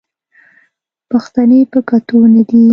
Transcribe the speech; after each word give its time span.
پښتنې 1.11 1.59
په 1.71 1.79
کتو 1.89 2.19
نه 2.33 2.41
دي 2.49 2.63